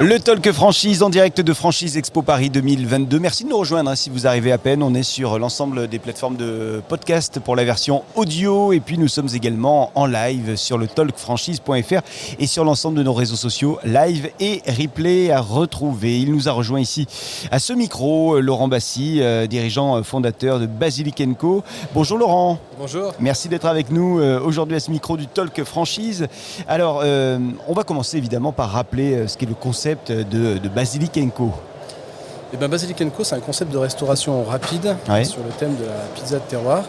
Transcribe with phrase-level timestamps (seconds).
[0.00, 3.18] Le Talk Franchise en direct de Franchise Expo Paris 2022.
[3.18, 4.80] Merci de nous rejoindre hein, si vous arrivez à peine.
[4.80, 9.08] On est sur l'ensemble des plateformes de podcast pour la version audio et puis nous
[9.08, 12.02] sommes également en live sur le talkfranchise.fr
[12.38, 16.20] et sur l'ensemble de nos réseaux sociaux live et replay à retrouver.
[16.20, 17.08] Il nous a rejoint ici
[17.50, 21.64] à ce micro Laurent Bassi, euh, dirigeant fondateur de Basilic Co.
[21.92, 22.60] Bonjour Laurent.
[22.78, 23.14] Bonjour.
[23.18, 26.28] Merci d'être avec nous euh, aujourd'hui à ce micro du Talk Franchise.
[26.68, 31.18] Alors, euh, on va commencer évidemment par rappeler ce qu'est le concept de, de Basilic
[31.34, 31.50] Co.
[32.52, 35.24] Eh ben, Basilic Co, c'est un concept de restauration rapide Ouais.
[35.24, 36.84] sur le thème de la pizza de terroir.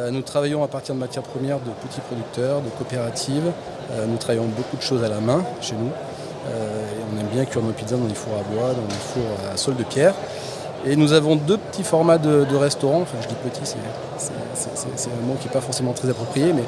[0.00, 3.50] Euh, nous travaillons à partir de matières premières de petits producteurs, de coopératives.
[3.92, 5.90] Euh, nous travaillons beaucoup de choses à la main chez nous.
[6.48, 8.94] Euh, et on aime bien cuire nos pizzas dans des fours à bois, dans des
[9.12, 9.22] fours
[9.52, 10.14] à sol de pierre.
[10.86, 13.00] Et nous avons deux petits formats de, de restaurants.
[13.02, 16.64] Enfin, je dis petit, c'est un mot qui n'est pas forcément très approprié, mais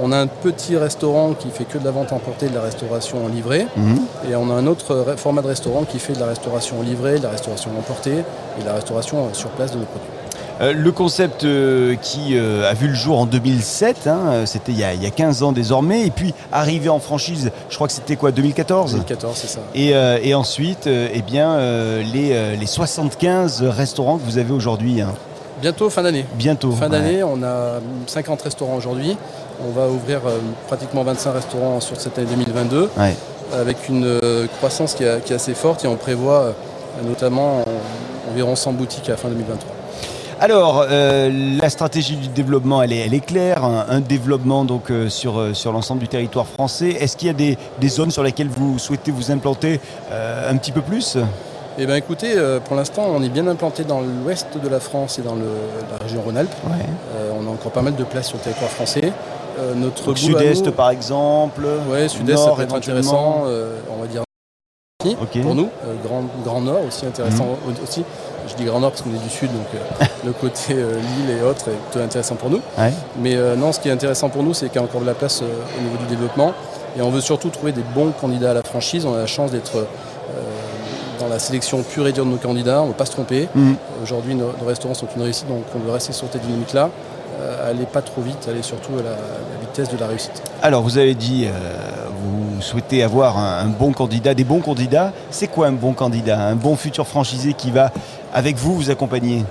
[0.00, 3.24] on a un petit restaurant qui fait que de la vente emportée, de la restauration
[3.24, 3.66] en livrée.
[3.76, 3.98] Mhm.
[4.30, 7.18] Et on a un autre re- format de restaurant qui fait de la restauration livrée,
[7.18, 8.24] de la restauration emportée
[8.58, 10.08] et de la restauration sur place de nos produits.
[10.60, 14.78] Euh, le concept euh, qui euh, a vu le jour en 2007, hein, c'était il,
[14.78, 17.86] y a- il y a 15 ans désormais, et puis arrivé en franchise, je crois
[17.86, 19.60] que c'était quoi, 2014 2014, c'est ça.
[19.76, 19.90] et,
[20.28, 25.10] et ensuite, eh bien, les, euh, les 75 restaurants que vous avez aujourd'hui, hein,
[25.60, 26.24] Bientôt fin d'année.
[26.34, 26.70] bientôt.
[26.70, 26.90] Fin ouais.
[26.90, 29.16] d'année, on a 50 restaurants aujourd'hui.
[29.66, 33.14] On va ouvrir euh, pratiquement 25 restaurants sur cette année 2022 Ouais.
[33.52, 36.52] avec une euh, croissance qui, est- qui est assez forte et on prévoit euh,
[37.04, 39.74] notamment en- environ 100 boutiques à la fin 2023.
[40.40, 43.64] Alors, euh, la stratégie du développement, elle est, elle est claire.
[43.64, 46.90] Un, un développement donc euh, sur, euh, sur l'ensemble du territoire français.
[46.90, 49.80] Est-ce qu'il y a des, des zones sur lesquelles vous souhaitez vous implanter
[50.12, 51.16] un petit peu plus?
[51.80, 55.18] Eh bien écoutez, euh, pour l'instant on est bien implanté dans l'ouest de la France
[55.18, 55.44] et dans le-
[55.92, 56.52] la région Rhône-Alpes.
[56.66, 56.84] Ouais.
[57.16, 59.12] Euh, on a encore pas mal de place sur le territoire français.
[59.60, 61.62] Euh, notre Sud-Est par exemple.
[61.90, 64.22] Ouais, sud-est, ça peut être intéressant, on va dire
[65.42, 65.68] pour nous.
[66.04, 67.74] Grand, grand Nord aussi intéressant Mhm.
[67.80, 68.04] au- aussi.
[68.48, 69.66] Je dis Grand Nord parce qu'on est du Sud, donc
[70.24, 72.60] le côté Lille et autres est plutôt intéressant pour nous.
[72.76, 72.92] Ouais.
[73.20, 75.14] Mais non, ce qui est intéressant pour nous, c'est qu'il y a encore de la
[75.14, 76.52] place au niveau du développement.
[76.96, 79.04] Et on veut surtout trouver des bons candidats à la franchise.
[79.06, 79.86] On a la chance d'être
[81.18, 82.80] dans la sélection pure et dure de nos candidats.
[82.80, 83.48] On ne veut pas se tromper.
[83.54, 83.76] Mhm.
[84.02, 86.90] Aujourd'hui, nos, nos restaurants sont une réussite, donc on veut rester sur cette dynamique-là.
[87.40, 90.42] Euh, aller pas trop vite, aller surtout à la, la vitesse de la réussite.
[90.60, 91.50] Alors, vous avez dit, euh,
[92.10, 95.12] vous souhaitez avoir un, un bon candidat, des bons candidats.
[95.30, 96.40] C'est quoi un bon candidat?
[96.40, 97.92] Un bon futur franchisé qui va,
[98.34, 99.44] avec vous, vous accompagner?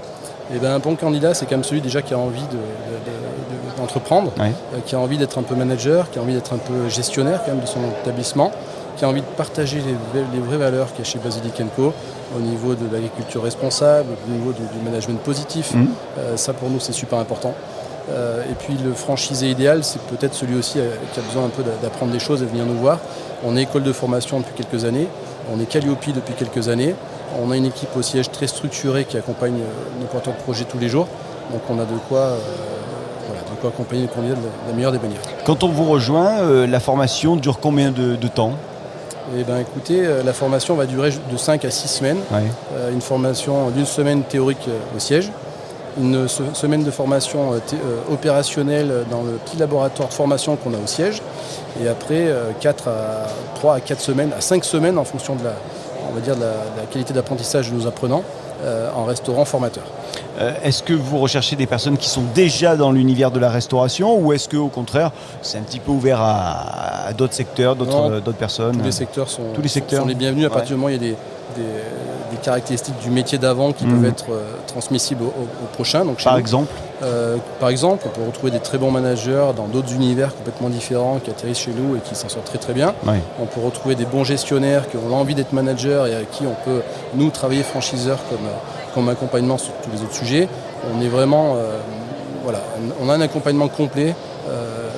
[0.53, 2.51] Et ben, un bon candidat, c'est quand même celui déjà qui a envie de- de-
[2.57, 4.51] de- de- d'entreprendre, Ouais.
[4.73, 7.41] euh, qui a envie d'être un peu manager, qui a envie d'être un peu gestionnaire
[7.45, 8.51] quand même de son établissement,
[8.97, 11.53] qui a envie de partager les, vra- les vraies valeurs qu'il y a chez Basilic
[11.75, 11.93] Co
[12.35, 15.73] au niveau de l'agriculture responsable, au niveau du, du management positif.
[15.73, 15.87] Mhm.
[16.19, 17.53] Euh, ça pour nous c'est super important.
[18.09, 21.49] Euh, et puis le franchisé idéal, c'est peut-être celui aussi euh, qui a besoin un
[21.49, 22.99] peu d'a- d'apprendre des choses et de venir nous voir.
[23.45, 25.07] On est école de formation depuis quelques années,
[25.53, 26.95] on est Calliope depuis quelques années,
[27.41, 29.59] on a une équipe au siège très structurée qui accompagne
[29.99, 31.07] nos porteurs de projets tous les jours.
[31.51, 32.37] Donc on a de quoi, euh,
[33.27, 35.19] voilà, de quoi accompagner les candidats de la, de la meilleure des manières.
[35.45, 38.53] Quand on vous rejoint, euh, la formation dure combien de, de temps?
[39.35, 42.19] Et ben écoutez, euh, la formation va durer de 5 à 6 semaines.
[42.31, 42.43] Ouais.
[42.75, 45.31] Euh, une formation d'une semaine théorique euh, au siège,
[45.99, 50.73] une se- semaine de formation euh, euh, opérationnelle dans le petit laboratoire de formation qu'on
[50.73, 51.21] a au siège,
[51.83, 55.51] et après 4 à 3 à 4 semaines, à 5 semaines en fonction de la,
[56.09, 58.23] on va dire de la, de la qualité d'apprentissage de nos apprenants
[58.63, 59.84] euh, en restaurant formateur.
[60.40, 64.18] Euh, est-ce que vous recherchez des personnes qui sont déjà dans l'univers de la restauration
[64.19, 68.12] ou est-ce que au contraire c'est un petit peu ouvert à, à d'autres secteurs, d'autres,
[68.12, 68.78] euh, d'autres personnes?
[68.78, 70.01] Tous les secteurs sont, Tous les secteurs.
[70.01, 70.53] sont les bienvenus à Ouais.
[70.53, 71.16] partir du moment où il y a des,
[71.56, 71.63] des-
[72.31, 73.91] des caractéristiques du métier d'avant qui Mhm.
[74.01, 75.29] peuvent être euh, transmissibles au, au-
[75.63, 76.03] au prochain.
[76.03, 76.39] Donc Par nous.
[76.39, 76.74] exemple
[77.59, 81.29] par exemple, on peut retrouver des très bons managers dans d'autres univers complètement différents qui
[81.29, 82.95] atterrissent chez nous et qui s'en sortent très très bien.
[83.06, 83.19] Ouais.
[83.39, 86.55] On peut retrouver des bons gestionnaires qui ont envie d'être managers et à qui on
[86.65, 86.81] peut,
[87.15, 90.47] nous, travailler franchiseurs comme, euh, comme accompagnement sur tous les autres sujets.
[90.95, 91.77] On est vraiment, euh,
[92.44, 92.59] voilà,
[93.01, 94.13] on a un accompagnement complet
[94.49, 94.89] euh,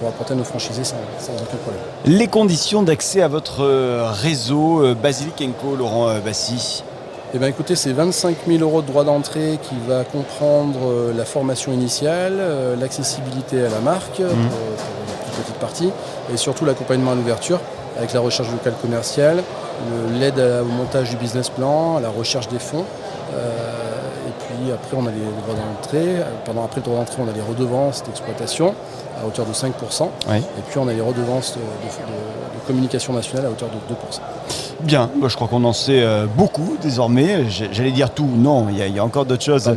[0.00, 1.82] pour, apporter à nos franchisés sans, sans aucun problème.
[2.04, 3.64] Les conditions d'accès à votre
[4.22, 6.84] réseau Basilic Co, Laurent Bassi
[7.32, 11.72] Eh bien écoutez, c'est 25 000 euros de droit d'entrée qui va comprendre la formation
[11.72, 12.34] initiale,
[12.78, 14.26] l'accessibilité à la marque Mhm.
[14.28, 15.90] pour, pour la plus petite partie,
[16.32, 17.60] et surtout l'accompagnement à l'ouverture
[17.96, 19.42] avec la recherche locale commerciale, le-
[20.18, 22.84] l'aide au montage du business plan, à la recherche des fonds.
[23.34, 23.80] euh,
[24.28, 27.32] et puis après on a les droits d'entrée, pendant après le droit d'entrée on a
[27.32, 28.74] les redevances d'exploitation
[29.22, 30.38] à hauteur de 5%, Ouais.
[30.38, 33.94] et puis on a les redevances de, de- de- de communication nationale à hauteur de
[33.94, 34.20] 2%.
[34.80, 37.44] Bien, bah, je crois qu'on en sait euh, beaucoup désormais.
[37.48, 39.72] J'allais dire tout, non, il y, a- il y a encore d'autres choses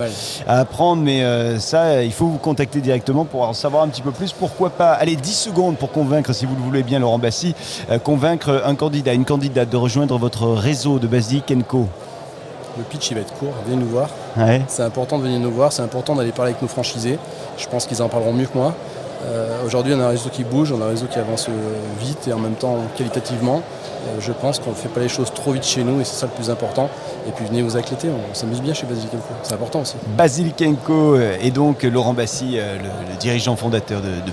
[0.48, 4.02] à apprendre, mais euh, ça, il faut vous contacter directement pour en savoir un petit
[4.02, 4.34] peu plus.
[4.34, 7.56] Pourquoi pas Allez, 10 secondes pour convaincre, si vous le voulez bien, Laurent Bassi,
[7.90, 11.88] euh, convaincre un candidat, une candidate de rejoindre votre réseau de Basic Co.
[12.78, 14.10] Le pitch il va être court, venez nous voir.
[14.38, 14.62] Ouais.
[14.68, 17.18] C'est important de venir nous voir, c'est important d'aller parler avec nos franchisés.
[17.58, 18.76] Je pense qu'ils en parleront mieux que moi.
[19.26, 21.52] Euh, Aujourd'hui, on a un réseau qui bouge, on a un réseau qui avance euh,
[22.00, 23.62] vite et en même temps qualitativement.
[24.08, 26.16] Euh, je pense qu'on ne fait pas les choses trop vite chez nous et c'est
[26.16, 26.90] ça le plus important.
[27.28, 29.18] Et puis venez vous éclater, on, s'amuse bien chez Basilic Co.
[29.44, 29.96] C'est important aussi.
[30.90, 32.62] Euh, et donc Laurent Bassi, le,
[33.12, 34.32] le dirigeant fondateur de, de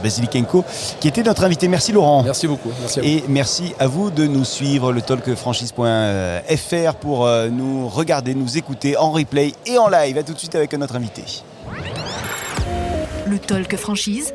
[1.00, 1.66] qui était notre invité.
[1.66, 2.22] Merci Laurent.
[2.22, 2.70] Merci beaucoup.
[2.80, 3.08] Merci à vous.
[3.08, 9.10] Et merci à vous de nous suivre, le talkfranchise.fr pour nous regarder, nous écouter en
[9.10, 10.18] replay et en live.
[10.18, 11.24] A tout de suite avec notre invité.
[13.26, 14.34] Le talk franchise.